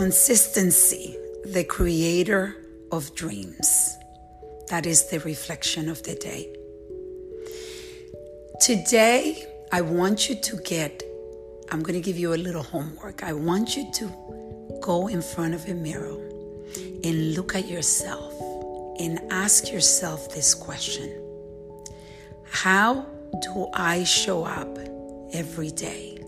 [0.00, 1.14] Consistency,
[1.44, 2.56] the creator
[2.90, 3.98] of dreams.
[4.68, 6.48] That is the reflection of the day.
[8.62, 11.02] Today, I want you to get,
[11.70, 13.22] I'm going to give you a little homework.
[13.22, 16.18] I want you to go in front of a mirror
[17.04, 18.32] and look at yourself
[18.98, 21.12] and ask yourself this question
[22.50, 23.04] How
[23.42, 24.78] do I show up
[25.34, 26.24] every day?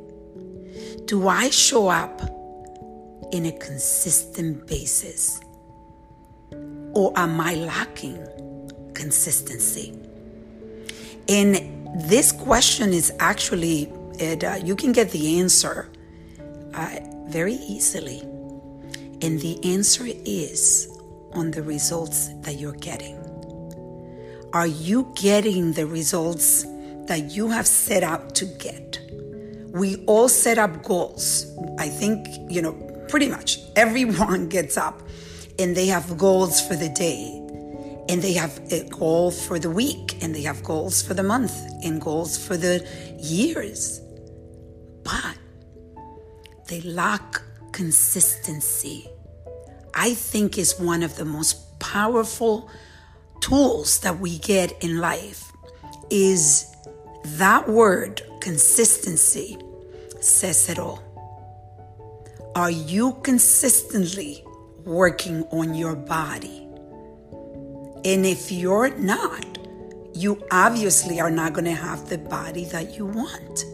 [1.07, 2.42] Do I show up
[3.33, 5.41] in a consistent basis?
[6.95, 8.25] Or am I lacking
[8.95, 9.99] consistency?
[11.29, 15.91] And this question is actually, it, uh, you can get the answer
[16.75, 18.21] uh, very easily.
[19.23, 20.89] And the answer is
[21.33, 23.19] on the results that you're getting.
[24.53, 26.65] Are you getting the results
[27.07, 29.01] that you have set out to get?
[29.69, 31.47] We all set up goals.
[31.79, 35.03] I think, you know, pretty much everyone gets up
[35.59, 37.39] and they have goals for the day
[38.09, 41.23] and they have eh, a goal for the week and they have goals for the
[41.23, 42.87] month and goals for the
[43.19, 44.01] years.
[45.05, 45.39] But
[46.69, 47.41] they lack
[47.73, 49.09] consistency.
[49.95, 52.71] I think is one of the most powerful
[53.41, 55.53] tools that we get in life
[56.11, 56.67] is
[57.25, 59.59] that word consistency
[60.21, 61.12] says it all.
[62.55, 64.45] Are you consistently
[64.85, 66.69] working on your body?
[68.05, 69.47] And if you're not,
[70.13, 73.65] you obviously are not going to have the body that you want.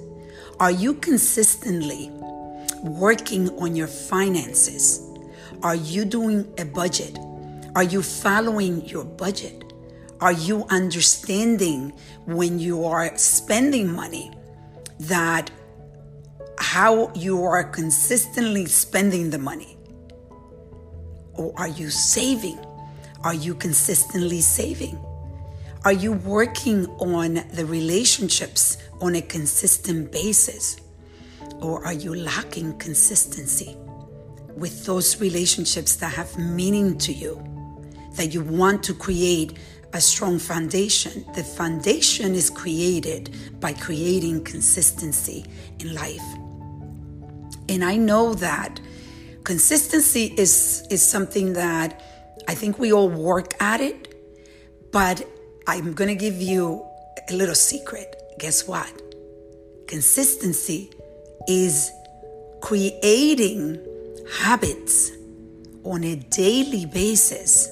[0.60, 2.08] Are you consistently
[2.84, 5.04] working on your finances?
[5.64, 7.18] Are you doing a budget?
[7.74, 9.72] Are you following your budget?
[10.20, 11.94] Are you understanding
[12.26, 14.30] when you are spending money
[15.00, 15.50] that
[16.78, 19.76] how you are consistently spending the money?
[21.34, 22.64] Or are you saving?
[23.24, 24.96] Are you consistently saving?
[25.84, 30.80] Are you working on the relationships on a consistent basis?
[31.60, 33.76] Or are you lacking consistency?
[34.56, 37.34] with those relationships that have meaning to you,
[38.16, 39.56] that you want to create
[39.92, 41.24] a strong foundation.
[41.36, 45.46] The foundation is created by creating consistency
[45.78, 46.28] in life.
[47.68, 48.80] And I know that
[49.44, 52.02] consistency is, is something that
[52.46, 54.14] I think we all work at it,
[54.92, 55.26] but
[55.66, 56.84] I'm going to give you
[57.28, 58.14] a little secret.
[58.38, 58.90] Guess what?
[59.86, 60.90] Consistency
[61.46, 61.90] is
[62.60, 63.78] creating
[64.40, 65.12] habits
[65.84, 67.68] on a daily basis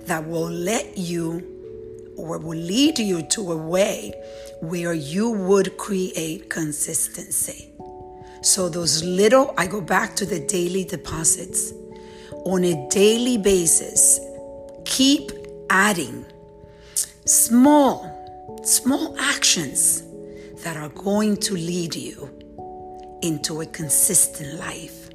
[0.00, 4.12] that will let you or will lead you to a way
[4.60, 7.72] where you would create consistency.
[8.40, 11.72] So, those little, I go back to the daily deposits.
[12.44, 14.20] On a daily basis,
[14.84, 15.32] keep
[15.70, 16.24] adding
[17.24, 20.02] small, small actions
[20.62, 22.30] that are going to lead you
[23.22, 25.08] into a consistent life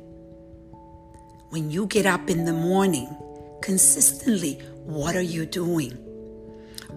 [1.53, 3.15] when you get up in the morning,
[3.61, 4.53] consistently,
[4.85, 5.95] what are you doing?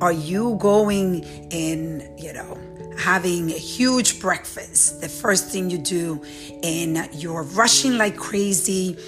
[0.00, 2.58] Are you going and, you know,
[2.98, 6.22] having a huge breakfast, the first thing you do,
[6.62, 8.98] and you're rushing like crazy?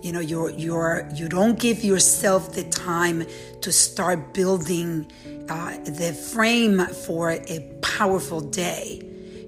[0.00, 3.26] You know, you're you're you don't give yourself the time
[3.60, 5.10] to start building
[5.50, 9.02] uh, the frame for a powerful day.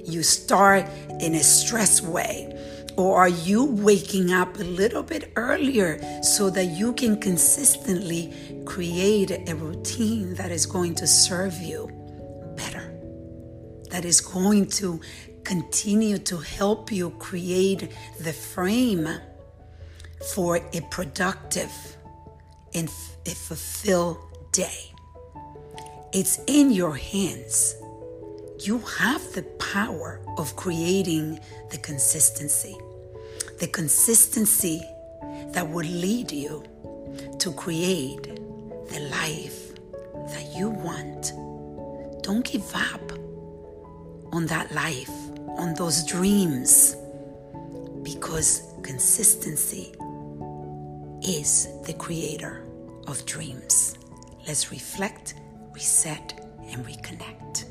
[0.04, 0.86] You start
[1.20, 2.52] in a stress way
[2.96, 8.32] or are you waking up a little bit earlier so that you can consistently
[8.64, 11.88] create a routine that is going to serve you
[12.56, 12.92] better?
[13.90, 15.00] That is going to
[15.44, 17.90] continue to help you create
[18.20, 19.08] the frame
[20.34, 21.72] for a productive
[22.74, 22.88] and
[23.26, 24.18] a fulfilled
[24.52, 24.92] day.
[26.12, 27.74] It's in your hands.
[28.62, 31.40] You have the power of creating
[31.70, 32.76] the consistency
[33.60, 34.82] the consistency
[35.48, 36.64] that will lead you
[37.38, 38.22] to create
[38.88, 39.74] the life
[40.32, 41.34] that you want.
[42.22, 43.12] Don't give up
[44.32, 45.10] on that life,
[45.58, 46.96] on those dreams,
[48.02, 49.92] because consistency
[51.22, 52.64] is the creator
[53.08, 53.98] of dreams.
[54.46, 55.34] Let's reflect,
[55.74, 56.32] reset,
[56.70, 57.69] and reconnect.